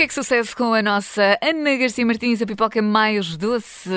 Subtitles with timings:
[0.00, 3.90] que é que sucede com a nossa Ana Garcia Martins, a pipoca mais doce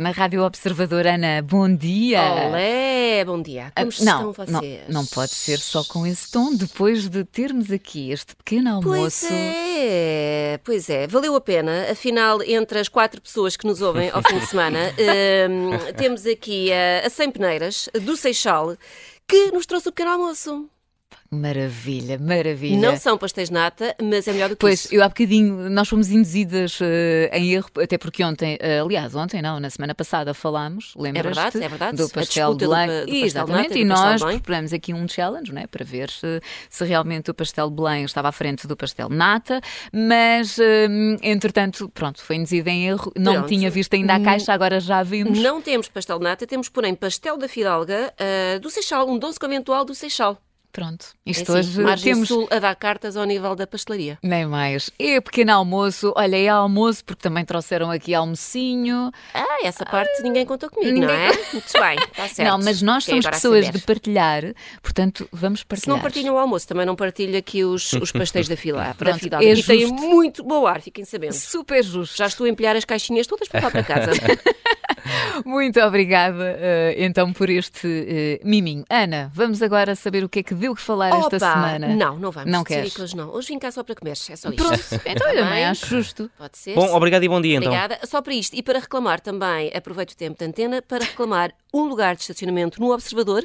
[0.00, 1.06] na Rádio Observador?
[1.06, 2.22] Ana, bom dia.
[2.48, 3.70] Olé, bom dia.
[3.76, 4.88] Como Ah, não, estão não, vocês?
[4.88, 9.26] não pode ser só com esse tom, depois de termos aqui este pequeno Pois almoço.
[9.30, 11.90] é, pois é, valeu a pena.
[11.90, 14.78] Afinal, entre as quatro pessoas que nos ouvem ao fim de semana,
[15.50, 18.78] hum, temos aqui a, a 100 Peneiras, do Seixal,
[19.28, 20.70] que nos trouxe o pequeno almoço.
[21.32, 22.76] Maravilha, maravilha.
[22.90, 24.94] Não são pastéis nata, mas é melhor do que Pois, isso.
[24.94, 29.40] eu há bocadinho, nós fomos induzidas eh, em erro, até porque ontem, eh, aliás, ontem
[29.40, 31.96] não, na semana passada falámos, lembras verdade, é verdade.
[31.98, 32.88] Do pastel do Belém.
[32.88, 35.68] do de Exatamente, e e do nós preparamos aqui um challenge, não é?
[35.68, 39.60] Para ver se, se realmente o pastel de Belém estava à frente do pastel nata,
[39.92, 40.88] mas, eh,
[41.22, 43.48] entretanto, pronto, foi induzido em erro, não Pronto.
[43.48, 45.38] tinha visto ainda a caixa, agora já vimos.
[45.38, 48.12] Não temos pastel nata, temos, porém, pastel da Fidalga
[48.60, 50.36] do Seixal, um doce conventual do Seixal.
[50.72, 52.28] Pronto, É isto assim, hoje temos...
[52.28, 54.18] sul a dar cartas ao nível da pastelaria.
[54.22, 54.88] Nem mais.
[54.98, 59.10] E pequeno almoço, olha, é almoço, porque também trouxeram aqui almocinho.
[59.34, 61.52] Ah, essa parte ninguém contou comigo, não Ninguém é?
[61.52, 62.48] Muito bem, está certo.
[62.48, 65.84] Não, mas nós somos pessoas de partilhar, portanto, vamos partilhar.
[65.84, 68.84] Se não partilham o almoço, também não partilho aqui os, os pastéis da fila.
[68.90, 69.46] da Pronto, Fidalga.
[69.46, 71.32] é e tem muito bom ar, fiquem sabendo.
[71.32, 72.16] Super justo.
[72.16, 74.12] Já estou a empilhar as caixinhas todas para lá para casa.
[75.44, 78.84] Muito obrigada, eh, então, por este eh, miminho.
[78.88, 81.88] Ana, vamos agora saber o que é que deu que falar esta Opa, semana.
[81.88, 82.50] Não, não vamos.
[82.50, 82.94] Não queres?
[82.94, 83.30] que hoje não.
[83.30, 84.52] Hoje vim cá só para comer, é só isto.
[84.54, 85.64] Pronto, então eu Tá também bem?
[85.64, 86.30] acho justo.
[86.36, 86.74] Pode ser.
[86.74, 87.68] Bom, obrigado e bom dia então.
[87.72, 87.98] Obrigada.
[88.06, 88.54] Só para isto.
[88.54, 92.80] E para reclamar também, aproveito o tempo de antena para reclamar um lugar de estacionamento
[92.80, 93.44] no Observador,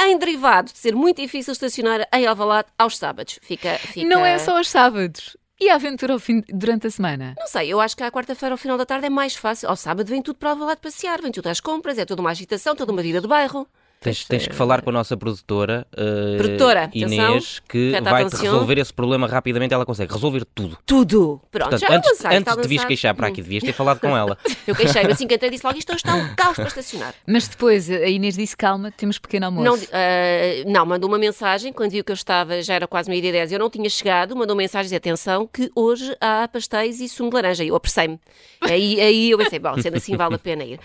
[0.00, 3.38] em derivado de ser muito difícil estacionar em Alvalade aos sábados.
[3.42, 4.06] Fica, fica...
[4.06, 5.36] Não é só aos sábados.
[5.60, 7.34] E a aventura fim, durante a semana?
[7.38, 9.68] Não sei, eu acho que à quarta-feira, ao final da tarde, é mais fácil.
[9.68, 12.74] Ao sábado vem tudo para Alvalade passear, vem tudo às compras, é toda uma agitação,
[12.74, 13.66] toda uma vida do bairro.
[14.04, 18.76] Tens, tens que falar com a nossa produtora, eh, Produtora, Inês, atenção, que vai-te resolver
[18.78, 19.72] esse problema rapidamente.
[19.72, 20.76] Ela consegue resolver tudo.
[20.84, 21.40] Tudo!
[21.50, 22.84] Pronto, Portanto, já antes, está antes de devias avançado.
[22.84, 22.88] Hum.
[22.88, 24.36] queixar para aqui, devias ter falado com ela.
[24.68, 27.14] Eu queixei-me assim que entrei disse logo, isto hoje está um caos para estacionar.
[27.26, 29.64] Mas depois a Inês disse: calma, temos pequeno almoço.
[29.64, 33.30] Não, ah, não, mandou uma mensagem, quando viu que eu estava, já era quase meia-dia
[33.30, 37.08] e dez, eu não tinha chegado, mandou mensagem de atenção que hoje há pastéis e
[37.08, 37.64] sumo de laranja.
[37.64, 38.20] E eu apressei-me.
[38.60, 40.78] Aí, aí eu pensei, bom, sendo assim vale a pena ir.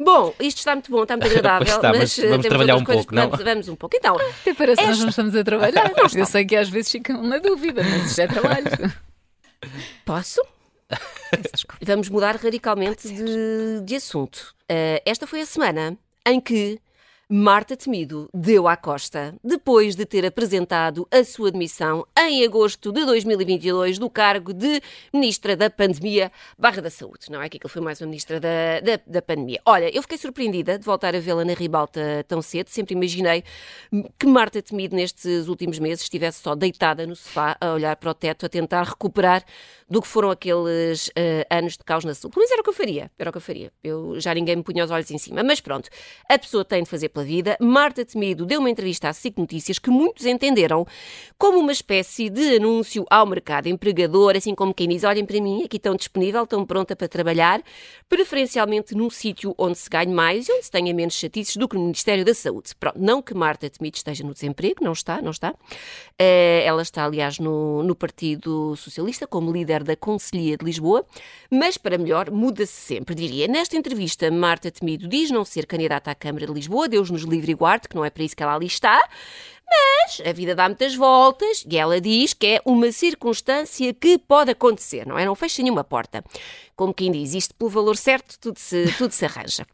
[0.00, 2.76] Bom, isto está muito bom, está muito agradável, está, mas mas, eh, vamos temos trabalhar
[2.76, 3.30] um coisas pouco, não?
[3.30, 3.96] que Vamos, um pouco.
[3.96, 5.92] Então, Até parece que nós não estamos a trabalhar.
[6.14, 8.66] Eu sei que às vezes ficam na dúvida, mas isto é trabalho.
[10.04, 10.40] posso?
[11.80, 14.54] Vamos mudar radicalmente de, de assunto.
[14.68, 15.96] Ah, esta foi a semana
[16.26, 16.80] em que
[17.28, 23.02] Marta Temido deu à costa, depois de ter apresentado a sua demissão em agosto de
[23.02, 27.30] 2022 do cargo de Ministra da Pandemia barra da Saúde.
[27.30, 29.58] Não é que aquilo foi mais uma Ministra da, da, da Pandemia.
[29.64, 32.68] Olha, eu fiquei surpreendida de voltar a vê-la na ribalta tão cedo.
[32.68, 33.42] Sempre imaginei
[34.18, 38.14] que Marta Temido nestes últimos meses estivesse só deitada no sofá a olhar para o
[38.14, 39.42] teto a tentar recuperar
[39.88, 42.34] do que foram aqueles eh, anos de caos na saúde.
[42.34, 43.10] Pelo menos era o que eu faria.
[43.18, 43.72] Era o que eu faria.
[43.82, 45.42] Eu, já ninguém me punha os olhos em cima.
[45.42, 45.88] Mas pronto,
[46.28, 47.56] a pessoa tem de fazer pela vida.
[47.60, 50.86] Marta Temido deu uma entrevista à SIC Notícias que muitos entenderam
[51.36, 55.64] como uma espécie de anúncio ao mercado empregador, assim como quem diz, olhem para mim,
[55.64, 57.62] aqui estão disponível, estão pronta para trabalhar,
[58.08, 61.76] preferencialmente num sítio onde se ganhe mais e onde se tenha menos chatices do que
[61.76, 62.70] no Ministério da Saúde.
[62.78, 65.54] Pronto, não que Marta Temido esteja no desemprego, não está, não está.
[66.18, 71.04] Eh, ela está, aliás, no, no Partido Socialista, como líder da Conselhia de Lisboa,
[71.50, 73.48] mas para melhor muda-se sempre, diria.
[73.48, 77.52] Nesta entrevista, Marta Temido diz não ser candidata à Câmara de Lisboa, Deus nos livre
[77.52, 79.00] e guarde, que não é para isso que ela ali está,
[79.66, 84.50] mas a vida dá muitas voltas e ela diz que é uma circunstância que pode
[84.50, 85.24] acontecer, não é?
[85.24, 86.24] Não fecha nenhuma porta.
[86.76, 89.66] Como quem diz, isto pelo valor certo, tudo se, tudo se arranja.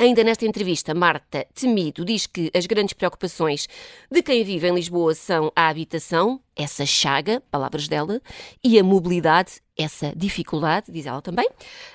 [0.00, 3.68] Ainda nesta entrevista, Marta Temido diz que as grandes preocupações
[4.08, 8.20] de quem vive em Lisboa são a habitação, essa chaga, palavras dela,
[8.62, 11.48] e a mobilidade, essa dificuldade, diz ela também.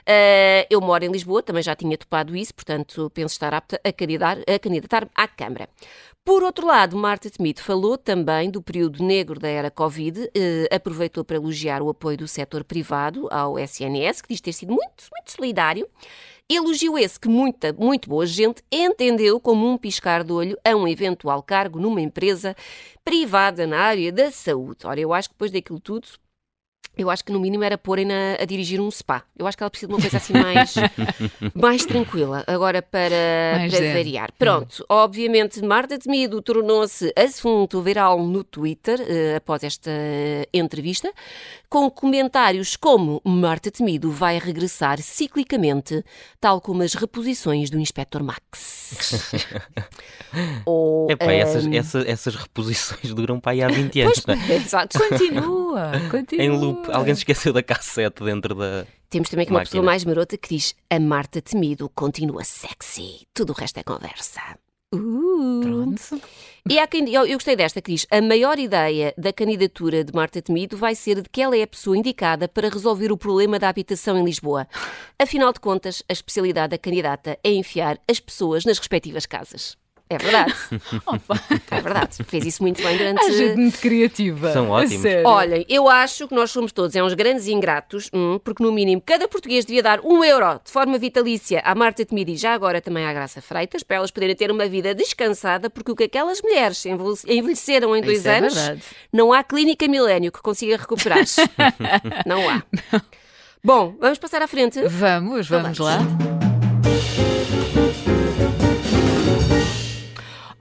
[0.06, 3.94] Ah, eu moro em Lisboa, também já tinha topado isso, portanto penso estar apta a
[3.94, 5.70] candidatar- a candidatar-me à Câmara.
[6.26, 11.24] Por outro lado, Marta Temido falou também do período negro da era Covid, eh, aproveitou
[11.24, 15.32] para elogiar o apoio do setor privado ao SNS, que diz ter sido muito, muito
[15.32, 15.88] solidário.
[16.56, 20.88] Elogio esse que muita, muito boa gente entendeu como um piscar de olho a um
[20.88, 22.56] eventual cargo numa empresa
[23.04, 24.86] privada na área da saúde.
[24.86, 26.08] Ora, eu acho que depois daquilo tudo,
[26.96, 29.24] eu acho que no mínimo era porem-na a dirigir um spa.
[29.38, 30.76] Eu acho que ela precisa de uma coisa assim mais,
[31.56, 32.44] mais tranquila.
[32.46, 34.30] Agora, para, Mais para variar.
[34.38, 39.90] Pronto, obviamente, Marta Temido tornou-se assunto viral no Twitter eh, após esta
[40.54, 41.12] entrevista,
[41.68, 46.04] com comentários como Marta Temido vai regressar ciclicamente,
[46.40, 49.34] tal como as reposições do Inspector Max.
[50.66, 54.24] Ou, Epá, essas, ehm, essa- essas reposições duram para aí há 20 anos.
[54.26, 54.56] não é?
[54.56, 54.98] Exato.
[55.00, 55.92] Continua.
[56.10, 58.86] continua, Alguém se esqueceu da cassete dentro da.
[59.10, 59.72] Temos também aqui uma Máquina.
[59.72, 63.28] pessoa mais marota que diz: A Marta Temido continua sexy.
[63.34, 64.42] Tudo o resto é conversa.
[64.94, 65.62] Uh.
[65.62, 66.22] Pronto.
[66.70, 70.14] E há quem, eu, eu gostei desta que diz: a maior ideia da candidatura de
[70.14, 73.58] Marta Temido vai ser de que ela é a pessoa indicada para resolver o problema
[73.58, 74.68] da habitação em Lisboa.
[75.18, 79.76] Afinal de contas, a especialidade da candidata é enfiar as pessoas nas respectivas casas.
[80.14, 80.54] É verdade.
[81.06, 81.40] Opa,
[81.72, 82.24] É verdade.
[82.26, 83.24] Fez isso muito bem durante.
[83.24, 84.52] há gente muito criativa.
[84.54, 85.06] São A ótimos.
[85.26, 89.02] Olhem, eu acho que nós somos todos é uns grandes ingratos, hum, porque no mínimo
[89.06, 92.80] cada português devia dar um euro de forma vitalícia à Marta Temido e já agora
[92.82, 96.42] também à Graça Freitas, para elas poderem ter uma vida descansada, porque o que aquelas
[96.42, 98.82] mulheres envelhe- envelheceram em dois Isso é anos, verdade.
[99.12, 101.24] não há clínica milénio que consiga recuperar.
[102.26, 102.64] não há.
[103.64, 104.80] Bom, vamos passar à frente.
[104.82, 105.80] Vamos, vamos vamos.
[105.80, 106.43] lá.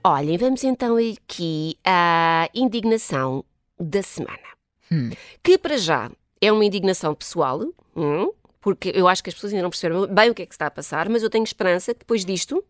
[0.05, 3.43] Olhem, vamos então aqui à indignação
[3.79, 4.37] da semana.
[4.91, 5.11] Hum.
[5.41, 6.11] Que para já
[6.41, 7.61] é uma indignação pessoal,
[7.95, 10.53] hum, porque eu acho que as pessoas ainda não perceberam bem o que é que
[10.53, 12.63] se está a passar, mas eu tenho esperança que depois disto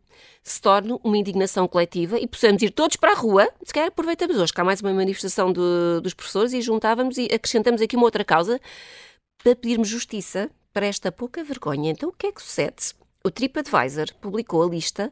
[0.43, 3.49] se torne uma indignação coletiva e possamos ir todos para a rua.
[3.63, 7.25] Se calhar aproveitamos hoje que há mais uma manifestação do- dos professores e juntávamos e
[7.33, 8.61] acrescentamos aqui uma outra causa
[9.43, 11.89] para pedirmos justiça para esta pouca vergonha.
[11.91, 12.93] Então o que é que sucede?
[13.25, 15.09] O TripAdvisor publicou a lista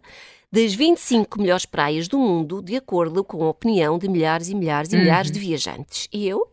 [0.51, 4.91] das 25 melhores praias do mundo de acordo com a opinião de milhares e milhares
[4.91, 6.09] e milhares de viajantes.
[6.11, 6.45] E eu,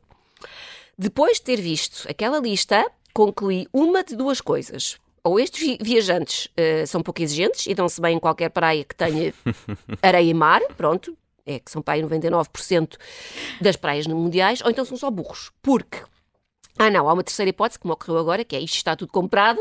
[0.96, 4.99] depois de ter visto aquela lista, concluí uma de duas coisas.
[5.25, 8.94] Ou estes vi- viajantes eh, são pouco exigentes e dão-se bem em qualquer praia que
[8.94, 9.34] tenha
[10.00, 12.96] areia e mar, pronto, é que são para aí 99%
[13.61, 15.50] das praias mundiais, ou então são só burros.
[15.61, 15.99] Porque
[16.78, 19.10] ah, não, há uma terceira hipótese que me ocorreu agora, que é isto está tudo
[19.12, 19.60] comprado.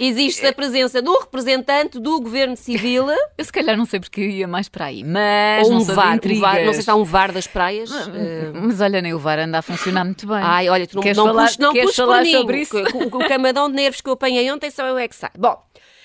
[0.00, 4.46] Existe a presença do representante do governo civil Eu se calhar não sei porque ia
[4.48, 6.40] mais para aí, mas ou não um VAR, um.
[6.40, 6.64] VAR.
[6.64, 7.90] Não sei se há um VAR das praias.
[7.90, 10.38] eh, Mas olha, nem o VAR anda a funcionar muito bem.
[10.40, 12.76] Ai, olha, tu não, Queres não falar- puxes, não queres puxes falar sobre isso?
[12.76, 15.28] O, o- o camadão de nervos que eu apanhei ontem só eu é que sei.
[15.38, 15.60] Bom,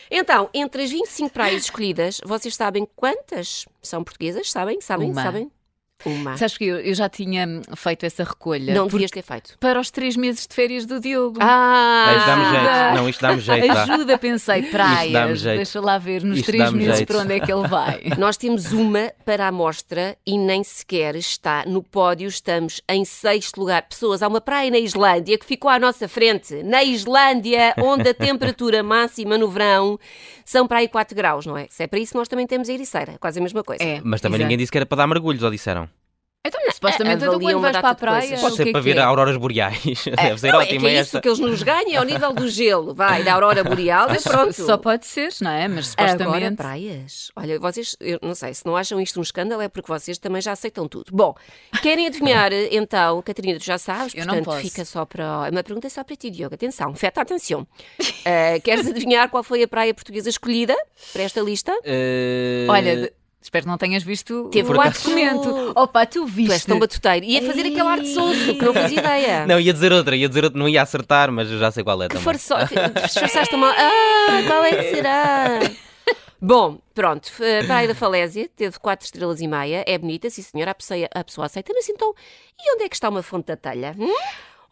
[0.10, 4.52] então, entre as 25 praias escolhidas, vocês sabem quantas são portuguesas?
[4.52, 4.82] Sabem?
[4.82, 5.10] Sabem?
[5.12, 5.24] Uma.
[5.24, 5.52] Sabem?
[6.06, 6.38] Uma.
[6.38, 9.58] Sabes que eu, eu já tinha feito essa recolha Não devias ter feito.
[9.60, 11.38] para os três meses de férias do Diogo.
[11.42, 12.14] Ah!
[12.18, 12.96] Isto dá-me jeito.
[12.96, 13.72] Não, isto dá-me jeito.
[13.72, 15.42] Ajuda, pensei, praias.
[15.42, 17.08] Deixa lá ver nos Isto três meses jeito.
[17.14, 18.02] para onde é que ele vai.
[18.18, 22.28] Nós temos uma para a amostra e nem sequer está no pódio.
[22.28, 23.84] Estamos em sexto lugar.
[23.84, 26.62] Pessoas, há uma praia na Islândia que ficou à nossa frente.
[26.64, 30.00] Na Islândia, onde a temperatura máxima no verão
[30.46, 31.68] são para aí 4 graus, não é?
[31.70, 33.16] Se é para isso, nós também temos a Ericeira.
[33.20, 33.84] Quase a mesma coisa.
[33.84, 34.44] É, Mas também exato.
[34.48, 35.88] ninguém disse que era para dar mergulhos, ou disseram?
[36.44, 38.22] Então, supostamente, tu quando uma vais para a praia.
[38.22, 38.42] coisas.
[38.42, 39.02] Pode ser que é para que ver é?
[39.02, 39.78] auroras boreais.
[40.04, 41.18] Deve ser Não, é ótimo que é esta.
[41.18, 42.96] isso que eles nos ganham ao nível do gelo.
[42.96, 44.52] Vai, da aurora boreal e pronto.
[44.54, 45.68] Só pode ser, não é?
[45.68, 46.56] Mas Agora, supostamente.
[46.58, 47.32] praias.
[47.36, 50.42] Olha, vocês, eu não sei, se não acham isto um escândalo é porque vocês também
[50.42, 51.12] já aceitam tudo.
[51.14, 51.36] Bom,
[51.84, 54.62] querem adivinhar então, Catarina, tu já sabes, Eu não portanto posso.
[54.62, 55.48] fica só para.
[55.52, 56.56] Uma pergunta só para ti, Diogo.
[56.56, 57.68] Atenção, feta atenção.
[58.26, 60.76] Ah, queres adivinhar qual foi a praia portuguesa escolhida
[61.14, 61.72] para esta lista?
[61.84, 65.74] Eh, Olha, de- espero que não tenhas visto Teve o documento.
[65.76, 66.48] Opa, tu viste.
[66.50, 67.26] Tu és tão batuteiro.
[67.26, 69.46] Ia fazer aquele ar de sonso, que não fazia ideia.
[69.46, 72.02] Não, ia dizer outra, ia dizer outra, não ia acertar, mas eu já sei qual
[72.04, 72.24] é Que também.
[72.24, 72.54] farso...
[73.06, 73.74] Disfarçaste mal.
[73.76, 75.60] Ah, qual é que será?
[76.44, 80.72] Bom, pronto, a Praia da Falésia teve 4 estrelas e meia, é bonita, sim senhora,
[80.72, 82.16] a pessoa, a pessoa aceita, mas então,
[82.60, 83.96] e onde é que está uma fonte da telha?
[83.96, 84.12] hum?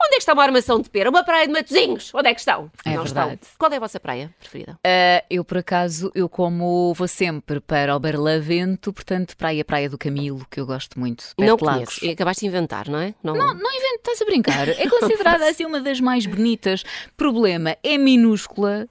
[0.02, 1.10] Onde é que está uma armação de pera?
[1.10, 2.12] Uma praia de Matozinhos?
[2.14, 2.72] Onde é que estão?
[2.86, 3.34] É Não verdade.
[3.34, 3.50] estão.
[3.58, 4.80] Qual é a vossa praia preferida?
[4.84, 9.98] Ah, eu, por acaso, eu como vou sempre para o Barlavento, portanto, praia, praia do
[9.98, 11.26] Camilo, que eu gosto muito.
[11.38, 12.04] não conheço.
[12.06, 13.14] E Acabaste de inventar, não é?
[13.22, 14.70] Não, Não, não invento, estás a brincar.
[14.70, 16.84] É considerada assim uma das mais bonitas.
[17.18, 18.88] Problema, é minúscula.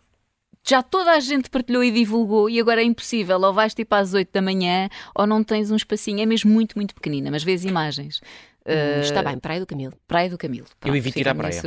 [0.66, 3.40] Já toda a gente partilhou e divulgou e agora é impossível.
[3.40, 6.20] Ou vais tipo às 8 da manhã ou não tens um espacinho.
[6.20, 8.20] É mesmo muito, muito pequenina, mas vês imagens.
[8.66, 9.94] Ah, Está bem, Praia do Camilo.
[10.06, 10.66] Praia do Camilo.
[10.78, 11.62] Pronto, evito ir à praia.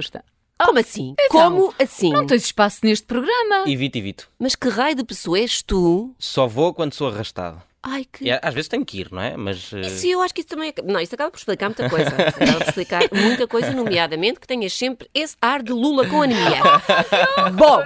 [0.63, 1.15] Como assim?
[1.19, 2.11] então, Como assim?
[2.11, 3.63] Não tens espaço neste programa.
[3.67, 4.29] Evito, evito.
[4.37, 6.13] Mas que raio de pessoa és tu?
[6.19, 7.61] Só vou quando sou arrastado.
[7.83, 8.25] Ai, que...
[8.25, 9.35] E às vezes tenho que ir, não é?
[9.35, 9.71] Mas.
[9.73, 10.71] Isso eu acho que isso também.
[10.77, 12.09] é- Não, isso acaba por explicar muita coisa.
[12.09, 16.61] Acaba por explicar muita coisa, nomeadamente que tenhas sempre esse ar de Lula com anemia.
[17.57, 17.83] Bom,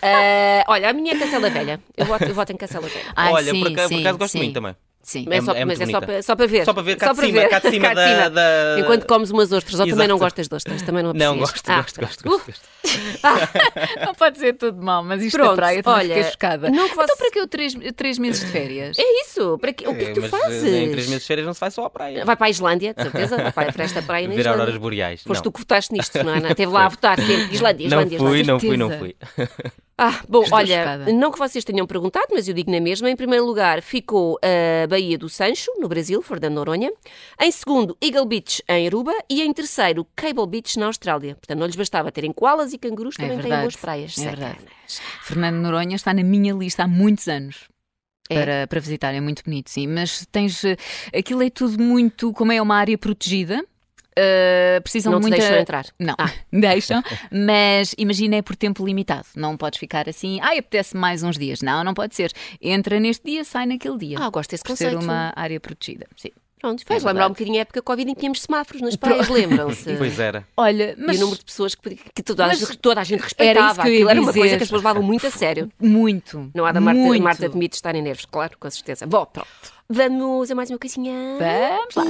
[0.00, 1.80] eh, olha, a minha é Cacela Velha.
[1.96, 3.12] Eu voto, eu voto em Cacela Velha.
[3.16, 4.38] Ai, Olha, sim, por acaso, por sim, acaso gosto sim.
[4.38, 4.76] muito também.
[5.10, 5.24] Sim.
[5.28, 6.64] Mas é, só, é mas é só, para, só para ver.
[6.64, 9.80] Só para ver cá de cima, cá de cima da- da- Enquanto comes umas ostras,
[9.80, 10.24] ou também não Exato.
[10.24, 11.50] gostas de ostras, também não Não, aprecias.
[11.50, 12.62] gosto, Ah, gosto, gosto, uh, gosto,
[14.04, 16.70] Não pode ser tudo mal, mas isto Pronto, da praia olha, fiquei chocada.
[16.70, 18.98] não que Então para que eu três, três meses de férias?
[18.98, 19.58] É isso.
[19.58, 19.86] Para quê?
[19.88, 20.64] O que é que tu mas fazes?
[20.64, 22.24] eh, em três meses de férias não se vai só à praia.
[22.24, 23.36] Vai para a Islândia, de certeza.
[23.54, 24.60] Vai para esta praia na Ver Islândia.
[24.60, 25.22] auroras boreais.
[25.22, 25.50] Foste não.
[25.50, 26.38] tu que votaste nisto, não é?
[26.38, 27.48] Esteve lá a votar sempre.
[27.54, 28.52] Islândia, não Islândia, fui, Islândia.
[28.52, 29.16] não fui, não Certeza.
[29.56, 29.70] fui.
[30.02, 31.12] Ah, bom, Estou olha, chocada.
[31.12, 33.10] não que vocês tenham perguntado, mas eu digo na mesma.
[33.10, 36.90] Em primeiro lugar, ficou a Baía do Sancho, no Brasil, Fernando Noronha.
[37.38, 39.12] Em segundo, Eagle Beach, em Aruba.
[39.28, 41.34] E em terceiro, Cable Beach, na Austrália.
[41.34, 44.18] Portanto, não lhes bastava terem koalas e cangurus, É também têm verdade, boas praias.
[44.18, 44.38] é Sacanas.
[44.40, 44.64] verdade.
[45.22, 47.68] Fernando Noronha está na minha lista há muitos anos.
[48.28, 48.34] É?
[48.40, 49.86] Para, para visitar, é muito bonito, sim.
[49.88, 50.64] Mas tens.
[50.64, 50.76] eh,
[51.16, 52.32] Aquilo é tudo muito.
[52.32, 53.60] Como é uma área protegida,
[54.16, 55.36] eh, precisam Não muita.
[55.36, 55.86] deixam entrar.
[55.98, 56.30] Não, Ah.
[56.52, 59.26] deixam, mas imagina é por tempo limitado.
[59.34, 61.60] Não podes ficar assim, ai, apetece mais uns dias.
[61.60, 62.32] Não, não pode ser.
[62.60, 64.16] Entra neste dia, sai naquele dia.
[64.20, 65.02] Ah, gosto desse por ser conceito.
[65.04, 66.06] uma área protegida.
[66.16, 66.30] Sim.
[66.60, 69.28] Pronto, faz É lembrar um bocadinho a época Covid em que tínhamos semáforos nas praias,
[69.28, 69.94] lembram-se?
[69.98, 70.46] Pois era.
[70.56, 73.04] Olha, E mas o número de pessoas que, que toda, a Mas gente- toda a
[73.04, 73.70] gente era respeitava.
[73.70, 75.70] isso que eu ia Aquilo era uma coisa que as pessoas levavam muito a sério.
[75.80, 76.50] muito.
[76.54, 77.22] Não há da Marta, muito.
[77.22, 79.06] Marta de estar em nervos, claro, com certeza.
[79.06, 79.48] Bom, pronto.
[79.88, 81.36] Vamos a mais uma coisinha.
[81.38, 82.04] Vamos lá.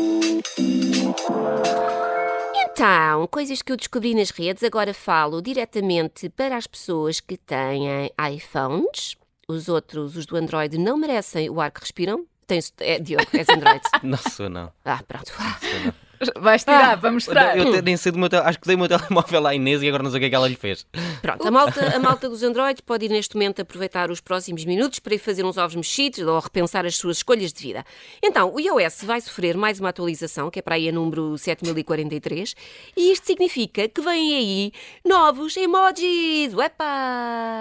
[2.72, 8.10] Então, coisas que eu descobri nas redes, agora falo diretamente para as pessoas que têm
[8.34, 9.16] iPhones.
[9.48, 12.24] Os outros, os do Android, não merecem o ar que respiram.
[12.50, 13.80] Tens, é, Diogo, és Android.
[14.02, 14.72] Não sou, não.
[14.84, 15.30] Ah, pronto.
[15.30, 15.94] Sou, não.
[16.42, 17.56] Vais tirar para mostrar.
[17.56, 19.88] Eu nem sei do meu tel- Acho que dei o meu telemóvel à Inês e
[19.88, 20.84] agora não sei o que é que ela lhe fez.
[21.22, 24.98] Pronto, a malta, a malta dos Androids pode ir neste momento aproveitar os próximos minutos
[24.98, 27.84] para ir fazer uns ovos mexidos ou repensar as suas escolhas de vida.
[28.22, 32.54] Então, o iOS vai sofrer mais uma atualização, que é para aí a número 7043,
[32.96, 34.72] e isto significa que vêm aí
[35.06, 36.52] novos emojis!
[36.52, 36.84] Uepa!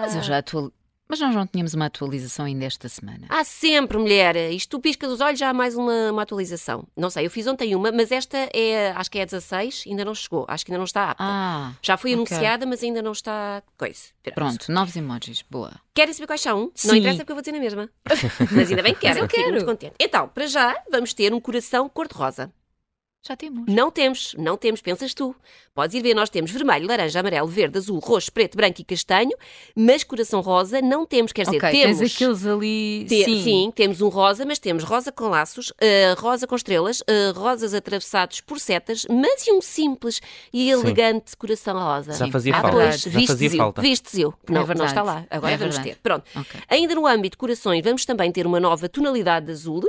[0.01, 0.69] Mas eu já atual...
[1.10, 3.25] Mas nós não tínhamos uma atualização ainda esta semana.
[3.30, 4.36] Há sempre, mulher.
[4.51, 6.88] Isto tu piscas os olhos, já há mais uma, uma atualização.
[6.96, 10.06] Não sei, eu fiz ontem uma, mas esta é, acho que é a 16, ainda
[10.06, 10.46] não chegou.
[10.48, 11.24] Acho que ainda não está apta.
[11.25, 12.18] Ah, já foi ok.
[12.36, 14.00] anunciada, mas ainda não está coisa.
[14.36, 15.44] pronto, novos emojis.
[15.50, 15.72] Boa.
[15.96, 16.60] Querem saber quais são?
[16.60, 16.98] Não Sim.
[16.98, 17.89] interessa porque eu vou dizer na mesma.
[18.51, 19.66] Mas ainda bem que querem, eu fico muito quero.
[19.66, 19.96] contente.
[20.00, 22.54] Então, para já, vamos ter um coração cor-de-rosa.
[23.21, 23.65] Já temos.
[23.67, 25.35] Não temos, não temos, pensas tu.
[25.75, 29.31] Podes ir ver, nós temos vermelho, laranja, amarelo, verde, azul, roxo, preto, branco e castanho,
[29.75, 31.97] mas coração rosa não temos, quer dizer, ok, temos...
[31.99, 33.05] tens aqueles ali.
[33.07, 33.43] Te- sim.
[33.43, 37.73] sim, temos um rosa, mas temos rosa com laços, eh, rosa com estrelas, eh, rosas
[37.73, 40.21] atravessados por setas, mas e um simples
[40.51, 42.13] e elegante coração rosa.
[42.13, 42.71] Já Sim, fazia é falta.
[42.77, 43.01] Pois.
[43.01, 43.81] Já fazia falta.
[43.81, 44.33] vistes-o.
[44.47, 44.89] Não, não verdade.
[44.89, 45.95] está lá, agora É vamos verdade.
[45.95, 46.01] ter.
[46.01, 46.25] Pronto.
[46.35, 46.59] Ok.
[46.69, 49.83] Ainda no âmbito de corações, vamos também ter uma nova tonalidade de azul.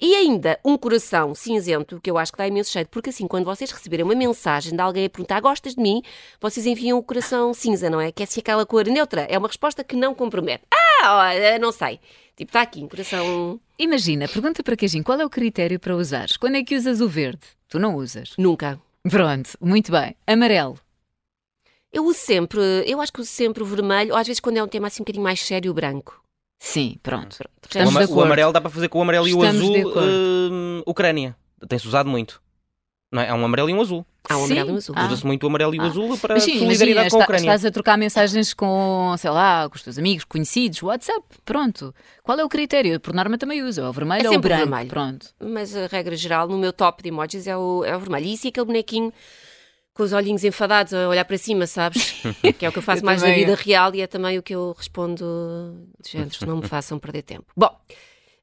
[0.00, 3.44] E ainda um coração cinzento, que eu acho que dá imenso jeito, porque assim, quando
[3.44, 6.02] vocês receberem uma mensagem de alguém a perguntar gostas de mim,
[6.40, 8.10] vocês enviam o coração cinza, não é?
[8.12, 9.22] Que é assim aquela cor neutra.
[9.22, 10.64] É uma resposta que não compromete.
[10.72, 12.00] Ah, olha, não sei.
[12.36, 13.60] Tipo, está aqui, um coração.
[13.78, 16.36] Imagina, pergunta para Queijinho, qual é o critério para usares?
[16.36, 17.40] Quando é que usas o verde?
[17.68, 18.34] Tu não usas.
[18.38, 18.80] Nunca.
[19.08, 20.16] Pronto, muito bem.
[20.26, 20.78] Amarelo.
[21.92, 24.62] Eu uso sempre, eu acho que uso sempre o vermelho, ou às vezes quando é
[24.62, 26.23] um tema assim um bocadinho mais sério, o branco.
[26.58, 27.34] Sim, pronto.
[27.34, 28.26] O, Estamos ama- de o acordo.
[28.26, 29.90] amarelo dá para fazer com o amarelo e o Estamos azul.
[29.90, 30.00] acordo.
[30.52, 31.36] hum, Ucrânia.
[31.68, 32.42] Tem-se usado muito.
[33.12, 33.28] Não é?
[33.28, 34.04] Há um amarelo e um azul.
[34.28, 34.52] Há um Sim.
[34.54, 34.94] amarelo e um azul.
[34.98, 35.06] Ah.
[35.06, 35.86] Usa-se muito o amarelo e o Ah.
[35.86, 37.44] azul para Mas sim, imagina, solidariedade com a está- Ucrânia.
[37.46, 41.94] estás a trocar mensagens com, sei lá, com os teus amigos, conhecidos, WhatsApp, pronto.
[42.22, 42.98] Qual é o critério?
[42.98, 44.70] Por norma também usa, ou o vermelho É ou o sempre o branco.
[44.70, 44.90] vermelho.
[44.90, 45.26] Pronto.
[45.40, 48.26] Mas a regra geral, no meu top de emojis é o, é o vermelho.
[48.26, 49.12] E isso e aquele bonequinho
[49.94, 52.20] com os olhinhos enfadados a olhar para cima, sabes?
[52.58, 54.42] que é o que eu faço Eu mais na vida real e é também o
[54.42, 55.24] que eu respondo
[56.02, 57.46] de géneros, não me façam perder tempo.
[57.56, 57.74] Bom,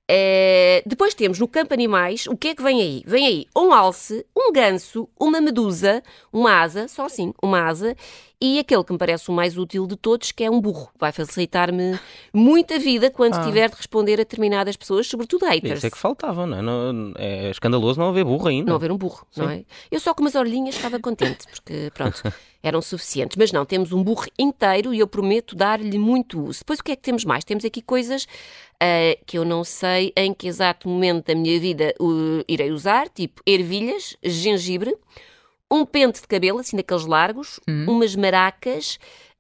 [0.10, 3.04] eh, depois temos no campo animais, o que é que vem aí?
[3.06, 6.04] Vem aí um alce, um ganso, uma medusa,
[6.34, 7.96] uma asa, só assim, uma asa,
[8.44, 10.90] e aquele que me parece o mais útil de todos, que é um burro.
[11.00, 12.00] Vai facilitar-me
[12.34, 13.44] muita vida quando Ah.
[13.46, 15.78] tiver de responder a determinadas pessoas, sobretudo haters.
[15.78, 16.62] Isso é que faltava, não é?
[16.62, 18.70] Não- é escandaloso não haver burro ainda.
[18.70, 19.64] Não haver um burro, não é?
[19.92, 22.20] Eu só com umas orelhinhas estava contente, porque pronto,
[22.64, 23.38] eram suficientes.
[23.38, 26.60] Mas não, temos um burro inteiro e eu prometo dar-lhe muito uso.
[26.62, 27.44] Depois o que é que temos mais?
[27.44, 28.26] Temos aqui coisas
[28.82, 33.08] ah, que eu não sei em que exato momento da minha vida uh, irei usar,
[33.10, 34.96] tipo ervilhas, gengibre,
[35.72, 38.98] um pente de cabelo, assim daqueles largos, umas maracas.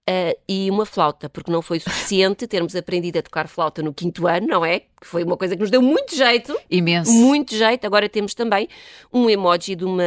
[0.07, 4.27] ah, e uma flauta, porque não foi suficiente termos aprendido a tocar flauta no quinto
[4.27, 4.81] ano, não é?
[4.81, 7.12] Que foi uma coisa que nos deu muito jeito Imenso.
[7.12, 7.86] muito jeito.
[7.86, 8.67] Agora temos também
[9.12, 10.03] um emoji de uma.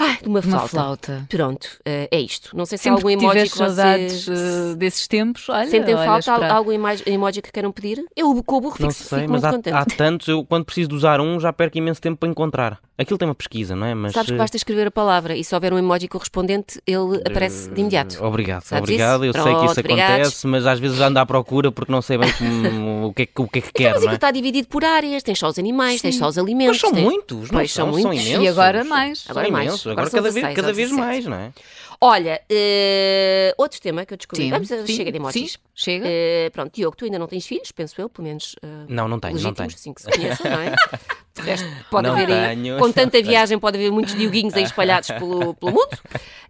[0.00, 0.68] Ai, de uma, Uma flauta.
[0.68, 1.26] flauta.
[1.28, 2.56] Pronto, eh, é isto.
[2.56, 5.68] Não sei se há Sempre algum que emoji que saudades vocês eh, desses tempos, olha,
[5.68, 6.30] sentem olha, falta.
[6.32, 6.54] espera.
[6.54, 8.04] Algum emoji, emoji que queiram pedir?
[8.16, 9.74] Eu com o burro fico, sei, fico mas muito há, contente.
[9.74, 12.78] há tantos, eu quando preciso de usar um já perco imenso tempo para encontrar.
[13.00, 13.94] Aquilo tem uma pesquisa, não é?
[13.94, 17.22] Mas, Sabes que eh, basta escrever a palavra e se houver um emoji correspondente, ele
[17.24, 18.16] aparece de imediato.
[18.20, 19.24] eh, Obrigado, Sabes obrigado.
[19.24, 19.38] isso?
[19.38, 20.14] Eu sei que isso Pronto, obrigados.
[20.14, 23.26] acontece, mas às vezes ando à procura porque não sei bem como- o, que é,
[23.26, 24.14] que- o que é que Então, quero, mas não aquilo é?
[24.16, 26.80] está dividido por áreas, tens só os animais, tens só os alimentos.
[26.82, 28.26] Mas são muitos, não Pois, são são, são muitos.
[28.26, 28.44] imensos.
[28.44, 29.18] E agora mais.
[29.20, 29.68] São Agora mais.
[29.74, 31.08] Agora Agora são cada vez, 16 cada vez 17.
[31.08, 31.52] mais, não é?
[32.00, 34.44] Olha, eh, outro tema que eu descobri.
[34.44, 35.52] Sim, Vamos, a- sim, chega de emojis.
[35.52, 36.04] sim, chega.
[36.08, 39.18] Eh, pronto, Diogo, tu ainda não tens filhos, penso eu, pelo menos eh, Não, não
[39.18, 39.68] tenho, não tenho.
[39.68, 40.70] assim que se conheçam, não é?
[41.38, 44.54] De resto, pode Não haver aí, tenho, com não tanta viagem, pode haver muitos dioguinhos
[44.56, 45.88] aí espalhados pelo, pelo mundo.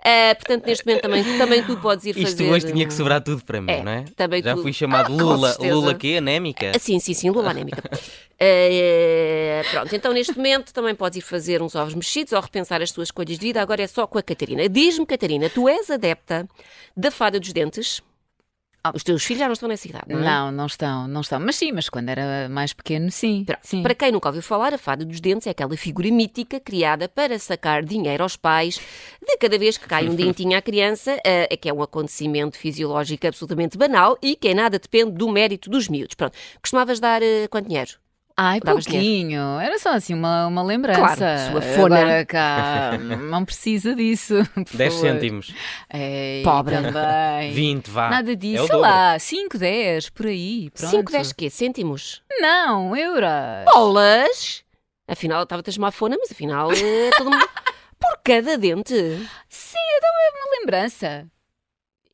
[0.03, 2.51] Ah, portanto, neste momento também, também tu podes ir Isto fazer.
[2.51, 4.05] hoje tinha que sobrar tudo para mim, É, não é?
[4.17, 4.63] também Já tudo.
[4.63, 5.57] fui chamado Ah, com Lula.
[5.61, 6.15] Lula quê?
[6.19, 6.73] Anémica?
[6.75, 7.83] Ah, Sim, sim, sim, lula anémica.
[8.41, 12.93] Eh, pronto, então neste momento também podes ir fazer uns ovos mexidos ou repensar as
[12.93, 13.61] tuas escolhas de vida.
[13.61, 14.69] Agora é só com a Catarina.
[14.69, 16.49] Diz-me, Catarina, tu és adepta
[16.97, 18.01] da fada dos dentes?
[18.85, 18.93] Ah.
[18.95, 20.23] Os teus filhos já não estão nessa idade, não é?
[20.23, 21.41] Não, não estão, não estão.
[21.41, 23.43] Mas sim, mas quando era mais pequeno, sim.
[23.45, 23.61] Pronto.
[23.65, 23.83] sim.
[23.83, 27.37] Para quem nunca ouviu falar, a fada dos dentes é aquela figura mítica criada para
[27.41, 28.81] sacar dinheiro aos pais
[29.21, 33.27] de cada vez que cai um dentinho à criança, é que é um acontecimento fisiológico
[33.27, 36.15] absolutamente banal e que em nada depende do mérito dos miúdos.
[36.15, 36.39] Pronto.
[36.63, 37.99] Costumavas dar eh, quanto dinheiro?
[38.41, 39.59] Ai, Davas pouquinho.
[39.59, 41.01] Era só assim uma, uma lembrança.
[41.17, 41.99] Claro, sua fona.
[41.99, 44.35] Agora cá não precisa disso.
[44.55, 45.09] por 10 favor.
[45.09, 45.55] cêntimos.
[45.93, 46.77] Ei, Pobre.
[46.77, 47.53] também.
[47.53, 48.09] 20, vá.
[48.11, 48.63] Nada É disso.
[48.63, 50.71] o sei lá, 5, 10, por aí.
[50.71, 50.91] Pronto.
[50.91, 51.51] 5, 10 quê?
[51.51, 52.23] Cêntimos?
[52.41, 53.65] Não, euros.
[53.67, 54.63] Bolas!
[55.09, 57.49] Afinal, estava-te a chamar fona, mas afinal é todo mundo...
[58.01, 58.95] Por cada dente.
[59.49, 61.27] Sim, então é uma lembrança.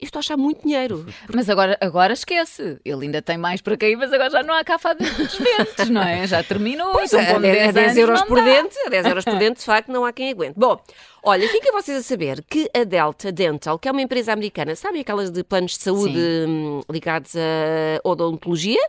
[0.01, 1.07] Estou a achar muito dinheiro.
[1.33, 2.79] Mas agora, agora esquece.
[2.85, 5.89] Ele ainda tem mais para cair, mas agora já não há cá fada dos dentes,
[5.89, 6.27] não é?
[6.27, 7.01] Já terminou.
[7.01, 8.45] então, a com 10, 10 anos euros não por dá.
[8.45, 10.55] dente, a 10 euros por dente, de facto, não há quem aguente.
[10.57, 10.79] Bom,
[11.23, 15.01] olha, fiquem vocês a saber que a Delta Dental, que é uma empresa americana, sabem
[15.01, 18.81] aquelas de planos de saúde hum, ligados à odontologia,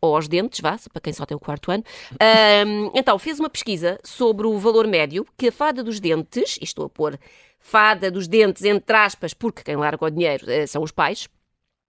[0.00, 1.84] ou aos dentes, vá, para quem só tem o quarto ano,
[2.66, 6.64] hum, então fez uma pesquisa sobre o valor médio que a fada dos dentes, e
[6.64, 7.18] estou a pôr
[7.66, 11.28] fada dos dentes entre aspas, porque quem larga o dinheiro eh, são os pais,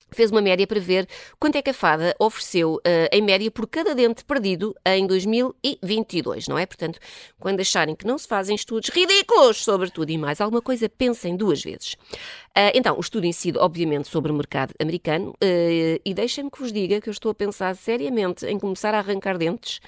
[0.09, 1.05] fez uma média para ver
[1.37, 6.47] quanto é que a fada ofereceu eh, em média por cada dente perdido em 2022,
[6.47, 6.65] não é?
[6.65, 6.97] Portanto,
[7.37, 11.35] quando acharem que não se fazem estudos ridículos sobre tudo e mais alguma coisa, pensem
[11.35, 11.97] duas vezes.
[12.55, 16.71] Ah, então, o estudo si, obviamente, sobre o mercado americano, eh, e deixem-me que vos
[16.71, 19.81] diga que eu estou a pensar seriamente em começar a arrancar dentes,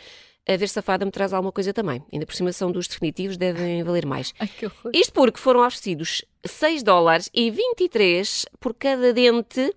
[0.48, 2.04] a ver se a fada me traz alguma coisa também.
[2.12, 4.34] Ainda por cima são dos definitivos, devem valer mais.
[4.40, 4.92] Ai, que horror.
[4.94, 9.74] Isto porque foram oferecidos 6 dólares e 23 por cada dente,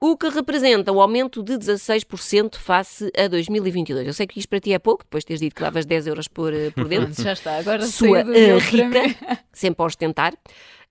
[0.00, 4.06] o que representa um aumento de 16% face a 2022.
[4.06, 6.06] Eu sei que isto para ti é pouco, depois de teres dito que davas 10
[6.06, 7.58] euros por, eh, por dente, já está.
[7.58, 9.02] Agora sua eh, rica,
[9.52, 10.34] sempre a ostentar.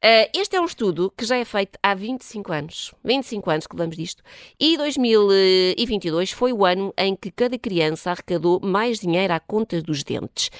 [0.05, 2.93] Eh, este é um estudo que já é feito há 25 anos.
[3.05, 4.21] 25 anos que damos disto.
[4.59, 10.03] E 2022 foi o ano em que cada criança arrecadou mais dinheiro à conta dos
[10.03, 10.51] dentes.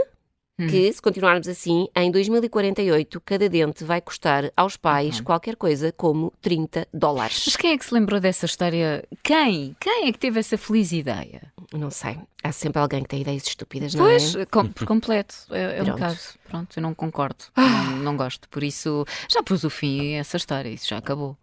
[0.68, 6.32] Que se continuarmos assim, em 2048, cada dente vai custar aos pais qualquer coisa como
[6.42, 7.44] 30 dólares.
[7.46, 9.04] Mas quem é que se lembrou dessa história?
[9.24, 9.76] Quem?
[9.80, 11.42] Quem é que teve essa feliz ideia?
[11.74, 12.18] Não sei.
[12.44, 14.46] Há sempre alguém que tem ideias estúpidas, não Pois, é?
[14.46, 15.36] com- por completo.
[15.52, 16.36] É, é um caso.
[16.50, 17.46] Pronto, eu não concordo.
[17.56, 18.50] Não, não gosto.
[18.50, 20.70] Por isso, já pus o fim a essa história.
[20.70, 21.38] Isso já acabou.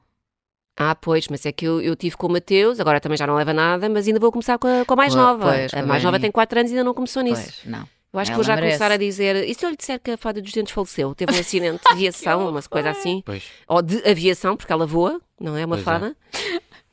[0.81, 3.35] Ah, pois, mas é que eu, eu tive com o Mateus, agora também já não
[3.35, 5.45] leva nada, mas ainda vou começar com a, com a mais Pois, nova.
[5.53, 6.23] pois, a pois mais nova bem.
[6.23, 7.43] tem 4 anos e ainda não começou nisso.
[7.43, 7.89] Pois, não.
[8.19, 8.79] Eu acho que Ela vou já merece.
[8.79, 9.49] começar a dizer.
[9.49, 11.15] E se eu lhe disser que a fada dos dentes faleceu?
[11.15, 13.23] Teve um acidente de aviação, uma coisa assim.
[13.25, 13.45] Pois.
[13.67, 15.65] Ou de aviação, porque ela voa, não é?
[15.65, 15.85] Uma Pois é.
[15.85, 16.17] fada.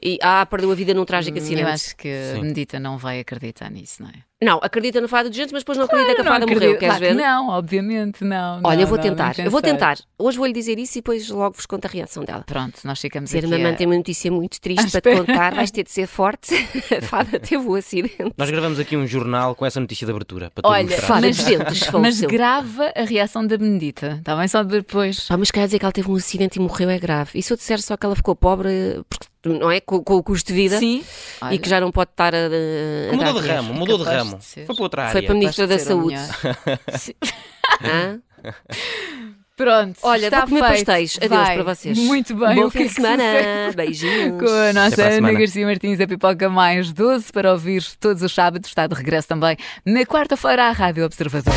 [0.03, 1.63] E ah, perdeu a vida num trágico Eu acidente.
[1.69, 2.41] acho que a Sim.
[2.41, 4.13] Benedita não vai acreditar nisso, não é?
[4.43, 6.80] Não, acredita no fada dos dentes, mas depois não acredita que a fada morreu, queres
[6.80, 7.15] Claro que ver?
[7.15, 8.60] Não, obviamente não.
[8.65, 9.98] Olha, não, eu vou não, tentar, eu vou tentar.
[10.19, 12.43] Hoje vou-lhe dizer isso e depois logo vos conto a reação dela.
[12.45, 13.76] Pronto, nós ficamos Ser aqui mamãe a...
[13.76, 16.54] tem uma notícia muito triste para te contar, vais ter de ser forte.
[16.54, 18.34] A fada teve o acidente.
[18.38, 20.52] Nós gravamos aqui um jornal com essa notícia de abertura.
[20.54, 20.98] Para Olha.
[20.98, 24.17] Fada mas, dos dentes mas grava a reação da Benedita.
[24.19, 24.50] Está bem?
[24.50, 25.28] Só depois.
[25.30, 27.32] Ah, mas quer dizer que ela teve um acidente e morreu é grave.
[27.36, 29.80] E se eu disser só que ela ficou pobre, porque, não é?
[29.80, 31.04] Com, com o custo de vida Sim.
[31.52, 34.41] e que já não pode estar a, a Mudou de ramo, mudou de capaz ramo.
[34.41, 35.11] Foi para outra área.
[35.13, 36.15] Foi para Ministra da a Saúde.
[39.55, 39.97] Pronto.
[40.03, 40.85] Olha, está vou comer feito.
[40.85, 41.17] pastéis.
[41.17, 41.55] Adeus Vai.
[41.55, 41.97] para vocês.
[41.97, 42.55] Muito bem.
[42.55, 43.23] Bom o fim é de semana.
[43.73, 44.39] Beijinhos.
[44.43, 45.39] Com a nossa a Ana semana.
[45.39, 48.69] Garcia Martins, a Pipoca Mais 12 para ouvir todos os sábados.
[48.69, 51.53] Está de regresso também na quarta-feira à Rádio Observador.